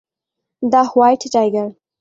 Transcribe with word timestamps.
The 0.63 0.81
White 0.91 1.21
tiger. 1.33 1.67